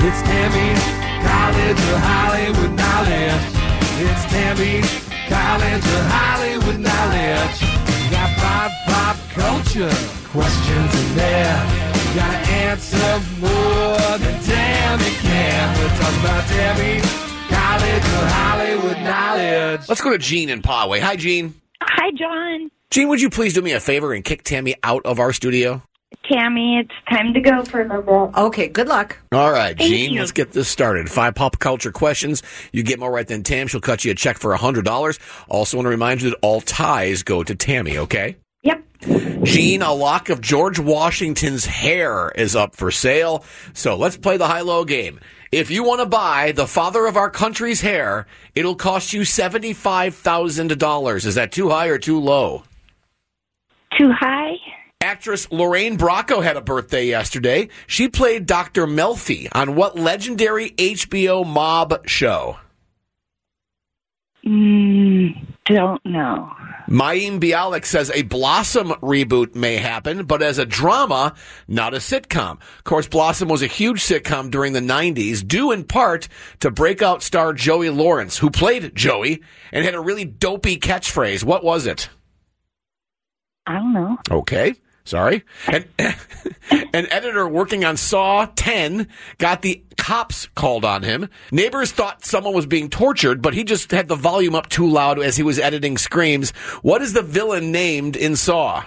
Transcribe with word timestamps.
It's 0.00 0.22
Tammy's 0.22 0.84
College 1.26 1.82
of 1.90 1.98
Hollywood 1.98 2.72
Knowledge. 2.78 3.46
It's 3.98 4.24
Tammy's 4.30 4.86
College 5.26 5.82
of 5.82 6.04
Hollywood 6.06 6.78
Knowledge. 6.78 7.58
You 8.04 8.10
got 8.14 8.30
pop, 8.38 8.70
pop 8.86 9.16
culture 9.34 9.90
questions 10.30 10.94
in 11.02 11.16
there. 11.16 11.58
You 11.98 12.14
gotta 12.14 12.38
answer 12.62 13.10
more 13.40 14.18
than 14.22 14.40
Tammy 14.44 15.10
can. 15.18 15.78
We're 15.78 15.88
talking 15.98 16.20
about 16.20 16.46
Tammy's 16.46 17.04
College 17.50 18.06
of 18.06 18.30
Hollywood 18.30 18.98
Knowledge. 19.02 19.88
Let's 19.88 20.00
go 20.00 20.10
to 20.10 20.18
Gene 20.18 20.48
in 20.48 20.62
Poway. 20.62 21.00
Hi, 21.00 21.16
Gene. 21.16 21.54
Hi, 21.82 22.12
John. 22.12 22.70
Gene, 22.92 23.08
would 23.08 23.20
you 23.20 23.30
please 23.30 23.52
do 23.52 23.62
me 23.62 23.72
a 23.72 23.80
favor 23.80 24.12
and 24.12 24.24
kick 24.24 24.44
Tammy 24.44 24.76
out 24.84 25.04
of 25.04 25.18
our 25.18 25.32
studio? 25.32 25.82
Tammy, 26.30 26.78
it's 26.78 26.92
time 27.08 27.32
to 27.34 27.40
go 27.40 27.64
for 27.64 27.80
a 27.80 27.88
little 27.88 28.26
bit. 28.26 28.36
Okay, 28.38 28.68
good 28.68 28.88
luck. 28.88 29.18
All 29.32 29.50
right, 29.50 29.76
Thank 29.76 29.90
Gene, 29.90 30.12
you. 30.12 30.20
let's 30.20 30.32
get 30.32 30.52
this 30.52 30.68
started. 30.68 31.10
Five 31.10 31.34
pop 31.34 31.58
culture 31.58 31.92
questions. 31.92 32.42
You 32.72 32.82
get 32.82 32.98
more 32.98 33.10
right 33.10 33.26
than 33.26 33.42
Tam. 33.42 33.66
She'll 33.66 33.80
cut 33.80 34.04
you 34.04 34.10
a 34.10 34.14
check 34.14 34.38
for 34.38 34.54
$100. 34.54 35.18
Also 35.48 35.76
want 35.76 35.86
to 35.86 35.90
remind 35.90 36.22
you 36.22 36.30
that 36.30 36.38
all 36.42 36.60
ties 36.60 37.22
go 37.22 37.42
to 37.42 37.54
Tammy, 37.54 37.98
okay? 37.98 38.36
Yep. 38.62 38.84
Gene, 39.44 39.82
a 39.82 39.92
lock 39.92 40.28
of 40.28 40.40
George 40.40 40.78
Washington's 40.78 41.64
hair 41.64 42.30
is 42.30 42.56
up 42.56 42.74
for 42.74 42.90
sale. 42.90 43.44
So 43.72 43.96
let's 43.96 44.16
play 44.16 44.36
the 44.36 44.48
high-low 44.48 44.84
game. 44.84 45.20
If 45.50 45.70
you 45.70 45.82
want 45.82 46.00
to 46.00 46.06
buy 46.06 46.52
the 46.52 46.66
father 46.66 47.06
of 47.06 47.16
our 47.16 47.30
country's 47.30 47.80
hair, 47.80 48.26
it'll 48.54 48.74
cost 48.74 49.14
you 49.14 49.22
$75,000. 49.22 51.24
Is 51.24 51.36
that 51.36 51.52
too 51.52 51.70
high 51.70 51.86
or 51.86 51.98
too 51.98 52.20
low? 52.20 52.64
Too 53.96 54.10
high? 54.12 54.56
Actress 55.08 55.50
Lorraine 55.50 55.96
Bracco 55.96 56.42
had 56.42 56.58
a 56.58 56.60
birthday 56.60 57.06
yesterday. 57.06 57.70
She 57.86 58.10
played 58.10 58.44
Dr. 58.44 58.86
Melfi 58.86 59.48
on 59.52 59.74
what 59.74 59.98
legendary 59.98 60.72
HBO 60.72 61.46
mob 61.46 62.06
show? 62.06 62.58
Mm, 64.44 65.46
don't 65.64 66.04
know. 66.04 66.52
Mayim 66.88 67.40
Bialik 67.40 67.86
says 67.86 68.10
a 68.10 68.20
Blossom 68.20 68.88
reboot 69.00 69.54
may 69.54 69.78
happen, 69.78 70.26
but 70.26 70.42
as 70.42 70.58
a 70.58 70.66
drama, 70.66 71.34
not 71.66 71.94
a 71.94 71.98
sitcom. 71.98 72.60
Of 72.76 72.84
course, 72.84 73.08
Blossom 73.08 73.48
was 73.48 73.62
a 73.62 73.66
huge 73.66 74.02
sitcom 74.02 74.50
during 74.50 74.74
the 74.74 74.80
90s, 74.80 75.46
due 75.48 75.72
in 75.72 75.84
part 75.84 76.28
to 76.60 76.70
breakout 76.70 77.22
star 77.22 77.54
Joey 77.54 77.88
Lawrence, 77.88 78.36
who 78.36 78.50
played 78.50 78.94
Joey 78.94 79.42
and 79.72 79.86
had 79.86 79.94
a 79.94 80.00
really 80.00 80.26
dopey 80.26 80.76
catchphrase. 80.76 81.44
What 81.44 81.64
was 81.64 81.86
it? 81.86 82.10
I 83.66 83.76
don't 83.76 83.94
know. 83.94 84.18
Okay. 84.30 84.74
Sorry. 85.08 85.42
And 85.66 85.86
an 85.98 87.06
editor 87.10 87.48
working 87.48 87.82
on 87.82 87.96
Saw 87.96 88.46
10 88.56 89.08
got 89.38 89.62
the 89.62 89.82
cops 89.96 90.48
called 90.54 90.84
on 90.84 91.02
him. 91.02 91.30
Neighbors 91.50 91.92
thought 91.92 92.26
someone 92.26 92.52
was 92.52 92.66
being 92.66 92.90
tortured, 92.90 93.40
but 93.40 93.54
he 93.54 93.64
just 93.64 93.90
had 93.90 94.08
the 94.08 94.14
volume 94.16 94.54
up 94.54 94.68
too 94.68 94.86
loud 94.86 95.18
as 95.18 95.38
he 95.38 95.42
was 95.42 95.58
editing 95.58 95.96
screams. 95.96 96.50
What 96.82 97.00
is 97.00 97.14
the 97.14 97.22
villain 97.22 97.72
named 97.72 98.16
in 98.16 98.36
Saw? 98.36 98.84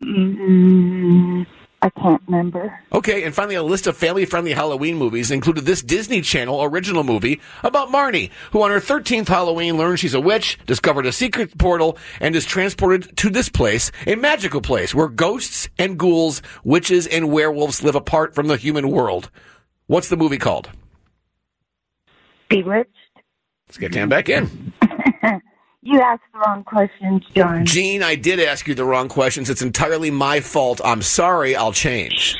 Mm, 0.00 1.46
I 1.80 1.90
can't 1.90 2.20
remember. 2.26 2.76
Okay, 2.92 3.22
and 3.22 3.32
finally, 3.32 3.54
a 3.54 3.62
list 3.62 3.86
of 3.86 3.96
family 3.96 4.24
friendly 4.24 4.52
Halloween 4.52 4.96
movies 4.96 5.30
included 5.30 5.64
this 5.64 5.80
Disney 5.80 6.20
Channel 6.20 6.64
original 6.64 7.04
movie 7.04 7.40
about 7.62 7.90
Marnie, 7.90 8.30
who 8.50 8.62
on 8.62 8.70
her 8.70 8.80
13th 8.80 9.28
Halloween 9.28 9.76
learns 9.76 10.00
she's 10.00 10.14
a 10.14 10.20
witch, 10.20 10.58
discovered 10.66 11.06
a 11.06 11.12
secret 11.12 11.56
portal, 11.56 11.96
and 12.20 12.34
is 12.34 12.44
transported 12.44 13.16
to 13.18 13.30
this 13.30 13.48
place, 13.48 13.92
a 14.08 14.16
magical 14.16 14.60
place 14.60 14.92
where 14.92 15.08
ghosts 15.08 15.68
and 15.78 15.98
ghouls, 15.98 16.42
witches, 16.64 17.06
and 17.06 17.30
werewolves 17.30 17.84
live 17.84 17.94
apart 17.94 18.34
from 18.34 18.48
the 18.48 18.56
human 18.56 18.90
world. 18.90 19.30
What's 19.86 20.08
the 20.08 20.16
movie 20.16 20.38
called? 20.38 20.70
Bewitched? 22.48 22.90
Let's 23.68 23.78
get 23.78 23.92
Dan 23.92 24.08
back 24.08 24.28
in. 24.28 24.72
You 25.82 26.00
asked 26.00 26.22
the 26.32 26.40
wrong 26.40 26.64
questions, 26.64 27.22
John. 27.34 27.64
Gene, 27.64 28.02
I 28.02 28.16
did 28.16 28.40
ask 28.40 28.66
you 28.66 28.74
the 28.74 28.84
wrong 28.84 29.08
questions. 29.08 29.48
It's 29.48 29.62
entirely 29.62 30.10
my 30.10 30.40
fault. 30.40 30.80
I'm 30.84 31.02
sorry. 31.02 31.54
I'll 31.54 31.72
change. 31.72 32.36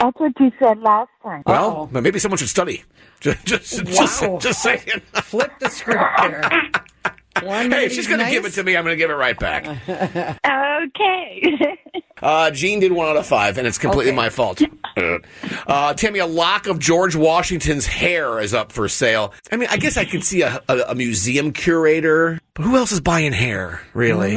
That's 0.00 0.18
what 0.18 0.32
you 0.40 0.50
said 0.58 0.80
last 0.80 1.08
time. 1.22 1.44
Well, 1.46 1.88
but 1.90 2.02
maybe 2.02 2.18
someone 2.18 2.38
should 2.38 2.48
study. 2.48 2.82
Just, 3.20 3.46
just, 3.46 3.86
just, 3.86 4.20
Wow. 4.22 4.38
just 4.42 4.62
saying. 4.62 4.80
Flip 5.14 5.50
the 5.58 5.70
script 5.70 6.02
there. 6.18 6.42
One 7.48 7.70
Hey, 7.70 7.86
if 7.86 7.92
she's 7.92 8.06
these 8.06 8.08
going 8.08 8.20
to 8.22 8.30
give 8.30 8.44
it 8.44 8.50
to 8.52 8.62
me, 8.62 8.76
I'm 8.76 8.84
going 8.84 8.92
to 8.92 8.98
give 9.02 9.08
it 9.10 9.14
right 9.14 9.38
back. 9.38 9.66
Okay. 9.66 11.78
Uh, 12.20 12.50
Gene 12.50 12.80
did 12.80 12.92
one 12.92 13.08
out 13.08 13.16
of 13.16 13.26
five, 13.26 13.56
and 13.56 13.66
it's 13.66 13.78
completely 13.78 14.10
Okay. 14.10 14.16
my 14.16 14.28
fault. 14.28 14.60
Uh, 15.66 15.94
Tammy, 15.94 16.18
a 16.18 16.26
lock 16.26 16.66
of 16.66 16.78
George 16.78 17.16
Washington's 17.16 17.86
hair 17.86 18.38
is 18.38 18.52
up 18.52 18.70
for 18.70 18.86
sale. 18.88 19.32
I 19.50 19.56
mean, 19.56 19.68
I 19.70 19.76
guess 19.78 19.96
I 19.96 20.04
can 20.04 20.20
see 20.20 20.42
a, 20.42 20.62
a, 20.68 20.78
a 20.88 20.94
museum 20.94 21.52
curator, 21.52 22.38
but 22.54 22.64
who 22.64 22.76
else 22.76 22.92
is 22.92 23.00
buying 23.00 23.32
hair, 23.32 23.80
really? 23.94 24.36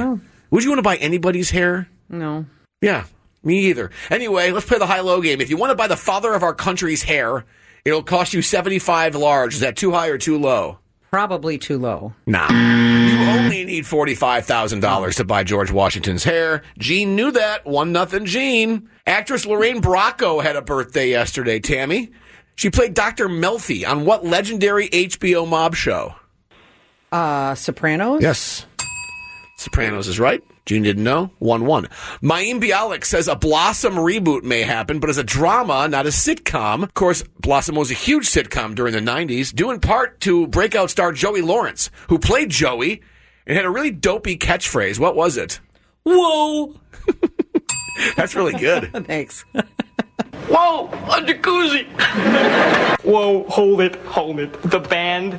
Would 0.51 0.63
you 0.63 0.69
want 0.69 0.79
to 0.79 0.83
buy 0.83 0.95
anybody's 0.97 1.49
hair? 1.49 1.89
No. 2.09 2.45
Yeah, 2.81 3.05
me 3.43 3.65
either. 3.67 3.91
Anyway, 4.09 4.51
let's 4.51 4.65
play 4.65 4.77
the 4.77 4.87
high-low 4.87 5.21
game. 5.21 5.41
If 5.41 5.49
you 5.49 5.57
want 5.57 5.71
to 5.71 5.75
buy 5.75 5.87
the 5.87 5.97
father 5.97 6.33
of 6.33 6.43
our 6.43 6.53
country's 6.53 7.03
hair, 7.03 7.43
it'll 7.83 8.03
cost 8.03 8.33
you 8.33 8.41
75 8.41 9.15
large. 9.15 9.55
Is 9.55 9.59
that 9.61 9.75
too 9.75 9.91
high 9.91 10.07
or 10.07 10.17
too 10.17 10.37
low? 10.37 10.79
Probably 11.17 11.57
too 11.57 11.79
low. 11.79 12.13
Nah. 12.27 12.47
You 12.47 13.17
only 13.39 13.65
need 13.65 13.85
$45,000 13.85 15.15
to 15.15 15.23
buy 15.23 15.43
George 15.43 15.71
Washington's 15.71 16.23
hair. 16.23 16.61
Gene 16.77 17.15
knew 17.15 17.31
that. 17.31 17.65
One 17.65 17.91
nothing 17.91 18.25
Gene. 18.25 18.87
Actress 19.07 19.43
Lorraine 19.43 19.81
Bracco 19.81 20.43
had 20.43 20.55
a 20.55 20.61
birthday 20.61 21.09
yesterday, 21.09 21.59
Tammy. 21.59 22.11
She 22.53 22.69
played 22.69 22.93
Dr. 22.93 23.27
Melfi 23.29 23.83
on 23.83 24.05
what 24.05 24.27
legendary 24.27 24.89
HBO 24.89 25.47
mob 25.47 25.73
show? 25.73 26.13
Uh, 27.11 27.55
Sopranos? 27.55 28.21
Yes. 28.21 28.67
Sopranos 29.67 30.07
is 30.07 30.17
right. 30.17 30.41
June 30.65 30.83
didn't 30.83 31.03
know. 31.03 31.29
1 31.39 31.65
1. 31.65 31.87
Mayim 32.23 32.61
Bialik 32.61 33.03
says 33.03 33.27
a 33.27 33.35
Blossom 33.35 33.95
reboot 33.95 34.43
may 34.43 34.61
happen, 34.61 34.99
but 34.99 35.09
as 35.09 35.17
a 35.17 35.23
drama, 35.25 35.89
not 35.89 36.05
a 36.05 36.09
sitcom. 36.09 36.83
Of 36.83 36.93
course, 36.93 37.21
Blossom 37.41 37.75
was 37.75 37.91
a 37.91 37.93
huge 37.93 38.27
sitcom 38.27 38.75
during 38.75 38.93
the 38.93 39.01
90s, 39.01 39.53
due 39.53 39.71
in 39.71 39.81
part 39.81 40.21
to 40.21 40.47
breakout 40.47 40.89
star 40.89 41.11
Joey 41.11 41.41
Lawrence, 41.41 41.91
who 42.07 42.17
played 42.17 42.49
Joey 42.49 43.01
and 43.45 43.57
had 43.57 43.65
a 43.65 43.69
really 43.69 43.91
dopey 43.91 44.37
catchphrase. 44.37 44.99
What 44.99 45.17
was 45.17 45.35
it? 45.35 45.59
Whoa! 46.03 46.79
That's 48.15 48.35
really 48.35 48.57
good. 48.57 48.89
Thanks. 49.05 49.43
Whoa, 50.47 50.87
a 50.87 51.21
jacuzzi! 51.25 51.87
Whoa, 53.03 53.43
hold 53.49 53.81
it, 53.81 53.97
hold 54.05 54.39
it. 54.39 54.61
The 54.61 54.79
band. 54.79 55.33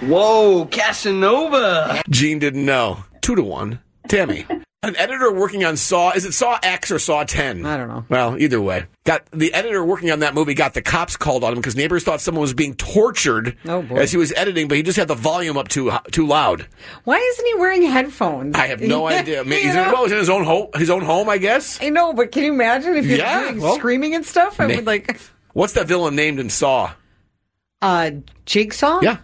Whoa, 0.00 0.64
Casanova! 0.66 2.02
Gene 2.08 2.38
didn't 2.38 2.64
know. 2.64 3.04
2 3.22 3.36
to 3.36 3.42
1. 3.42 3.80
Tammy. 4.08 4.46
An 4.82 4.96
editor 4.96 5.30
working 5.30 5.62
on 5.62 5.76
Saw, 5.76 6.12
is 6.12 6.24
it 6.24 6.32
Saw 6.32 6.58
X 6.62 6.90
or 6.90 6.98
Saw 6.98 7.22
10? 7.24 7.66
I 7.66 7.76
don't 7.76 7.88
know. 7.88 8.06
Well, 8.08 8.38
either 8.40 8.62
way. 8.62 8.86
Got 9.04 9.26
the 9.30 9.52
editor 9.52 9.84
working 9.84 10.10
on 10.10 10.20
that 10.20 10.32
movie 10.32 10.54
got 10.54 10.72
the 10.72 10.80
cops 10.80 11.18
called 11.18 11.44
on 11.44 11.52
him 11.52 11.58
because 11.58 11.76
neighbors 11.76 12.02
thought 12.02 12.22
someone 12.22 12.40
was 12.40 12.54
being 12.54 12.72
tortured 12.76 13.58
Oh, 13.66 13.82
boy. 13.82 13.96
as 13.96 14.10
he 14.10 14.16
was 14.16 14.32
editing, 14.32 14.68
but 14.68 14.78
he 14.78 14.82
just 14.82 14.96
had 14.96 15.06
the 15.08 15.14
volume 15.14 15.58
up 15.58 15.68
too 15.68 15.92
too 16.12 16.26
loud. 16.26 16.66
Why 17.04 17.16
isn't 17.18 17.44
he 17.46 17.54
wearing 17.56 17.82
headphones? 17.82 18.56
I 18.56 18.68
have 18.68 18.80
no 18.80 19.06
idea. 19.08 19.40
I 19.40 19.42
mean, 19.42 19.62
he's, 19.62 19.74
know? 19.74 19.92
well, 19.92 20.04
he's 20.04 20.12
in 20.12 20.18
his 20.18 20.30
own 20.30 20.44
home, 20.44 20.68
his 20.74 20.88
own 20.88 21.02
home, 21.02 21.28
I 21.28 21.36
guess. 21.36 21.78
I 21.82 21.90
know, 21.90 22.14
but 22.14 22.32
can 22.32 22.44
you 22.44 22.52
imagine 22.54 22.96
if 22.96 23.04
you're 23.04 23.18
Yeah, 23.18 23.50
doing 23.50 23.60
well, 23.60 23.74
screaming 23.74 24.14
and 24.14 24.24
stuff? 24.24 24.58
I 24.58 24.66
may- 24.66 24.76
would 24.76 24.86
like. 24.86 25.20
What's 25.52 25.74
that 25.74 25.88
villain 25.88 26.16
named 26.16 26.40
in 26.40 26.48
Saw? 26.48 26.94
Uh, 27.82 28.12
Jigsaw? 28.46 29.00
Yeah, 29.02 29.18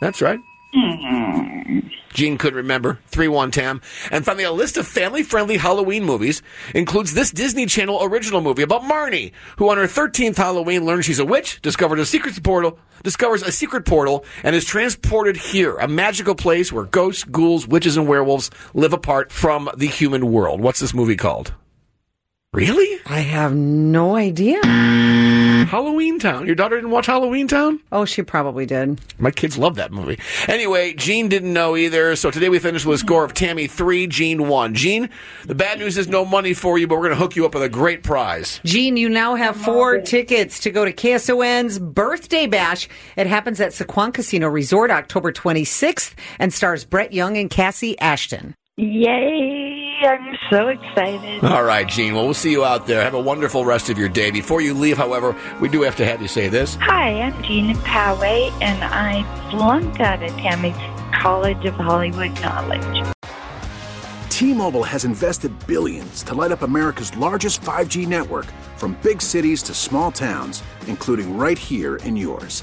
that's 0.00 0.20
right. 0.22 0.40
Mm-hmm. 0.74 1.88
Gene 2.12 2.36
couldn't 2.36 2.56
remember. 2.56 2.98
3 3.06 3.28
1 3.28 3.50
Tam. 3.50 3.80
And 4.10 4.24
finally, 4.24 4.44
a 4.44 4.52
list 4.52 4.76
of 4.76 4.86
family 4.86 5.22
friendly 5.22 5.56
Halloween 5.56 6.04
movies 6.04 6.42
includes 6.74 7.14
this 7.14 7.30
Disney 7.30 7.66
Channel 7.66 8.00
original 8.02 8.40
movie 8.40 8.62
about 8.62 8.82
Marnie, 8.82 9.32
who 9.56 9.70
on 9.70 9.76
her 9.76 9.84
13th 9.84 10.36
Halloween 10.36 10.84
learns 10.84 11.04
she's 11.04 11.18
a 11.18 11.24
witch, 11.24 11.62
discovers 11.62 12.00
a 12.00 12.06
secret 12.06 12.42
portal, 12.42 12.78
discovers 13.02 13.42
a 13.42 13.52
secret 13.52 13.86
portal, 13.86 14.24
and 14.42 14.54
is 14.54 14.64
transported 14.64 15.36
here, 15.36 15.76
a 15.76 15.88
magical 15.88 16.34
place 16.34 16.72
where 16.72 16.84
ghosts, 16.84 17.24
ghouls, 17.24 17.66
witches, 17.66 17.96
and 17.96 18.08
werewolves 18.08 18.50
live 18.74 18.92
apart 18.92 19.32
from 19.32 19.70
the 19.76 19.86
human 19.86 20.32
world. 20.32 20.60
What's 20.60 20.80
this 20.80 20.94
movie 20.94 21.16
called? 21.16 21.54
Really? 22.54 22.98
I 23.04 23.20
have 23.20 23.54
no 23.54 24.16
idea. 24.16 24.62
Halloweentown. 24.62 26.46
Your 26.46 26.54
daughter 26.54 26.76
didn't 26.76 26.90
watch 26.90 27.06
Halloweentown? 27.06 27.78
Oh, 27.92 28.06
she 28.06 28.22
probably 28.22 28.64
did. 28.64 28.98
My 29.18 29.30
kids 29.30 29.58
love 29.58 29.74
that 29.74 29.92
movie. 29.92 30.18
Anyway, 30.46 30.94
Gene 30.94 31.28
didn't 31.28 31.52
know 31.52 31.76
either, 31.76 32.16
so 32.16 32.30
today 32.30 32.48
we 32.48 32.58
finished 32.58 32.86
with 32.86 32.94
a 32.94 32.98
score 32.98 33.22
of 33.22 33.34
Tammy 33.34 33.66
3, 33.66 34.06
Gene 34.06 34.48
1. 34.48 34.74
Gene, 34.74 35.10
the 35.44 35.54
bad 35.54 35.78
news 35.78 35.98
is 35.98 36.08
no 36.08 36.24
money 36.24 36.54
for 36.54 36.78
you, 36.78 36.86
but 36.86 36.94
we're 36.96 37.04
going 37.04 37.14
to 37.14 37.20
hook 37.20 37.36
you 37.36 37.44
up 37.44 37.52
with 37.52 37.62
a 37.62 37.68
great 37.68 38.02
prize. 38.02 38.60
Gene, 38.64 38.96
you 38.96 39.10
now 39.10 39.34
have 39.34 39.54
four 39.54 40.00
tickets 40.00 40.58
to 40.60 40.70
go 40.70 40.86
to 40.86 40.92
KSON's 40.92 41.78
birthday 41.78 42.46
bash. 42.46 42.88
It 43.16 43.26
happens 43.26 43.60
at 43.60 43.72
Sycuan 43.72 44.14
Casino 44.14 44.48
Resort 44.48 44.90
October 44.90 45.32
26th 45.32 46.14
and 46.38 46.54
stars 46.54 46.86
Brett 46.86 47.12
Young 47.12 47.36
and 47.36 47.50
Kassi 47.50 47.94
Ashton. 48.00 48.54
Yay! 48.78 49.87
I'm 50.00 50.36
so 50.50 50.68
excited. 50.68 51.42
All 51.44 51.64
right, 51.64 51.86
Gene. 51.86 52.14
Well, 52.14 52.24
we'll 52.24 52.34
see 52.34 52.52
you 52.52 52.64
out 52.64 52.86
there. 52.86 53.02
Have 53.02 53.14
a 53.14 53.20
wonderful 53.20 53.64
rest 53.64 53.90
of 53.90 53.98
your 53.98 54.08
day. 54.08 54.30
Before 54.30 54.60
you 54.60 54.74
leave, 54.74 54.96
however, 54.96 55.34
we 55.60 55.68
do 55.68 55.82
have 55.82 55.96
to 55.96 56.04
have 56.04 56.22
you 56.22 56.28
say 56.28 56.48
this. 56.48 56.76
Hi, 56.76 57.20
I'm 57.20 57.42
Gina 57.42 57.74
Poway, 57.80 58.50
and 58.62 58.84
I 58.84 59.22
flunked 59.50 60.00
out 60.00 60.22
of 60.22 60.30
Tammy's 60.36 60.76
College 61.12 61.64
of 61.64 61.74
Hollywood 61.74 62.40
Knowledge. 62.40 63.14
T-Mobile 64.30 64.84
has 64.84 65.04
invested 65.04 65.52
billions 65.66 66.22
to 66.22 66.34
light 66.34 66.52
up 66.52 66.62
America's 66.62 67.16
largest 67.16 67.60
5G 67.62 68.06
network 68.06 68.46
from 68.76 68.96
big 69.02 69.20
cities 69.20 69.64
to 69.64 69.74
small 69.74 70.12
towns, 70.12 70.62
including 70.86 71.36
right 71.36 71.58
here 71.58 71.96
in 71.96 72.16
yours. 72.16 72.62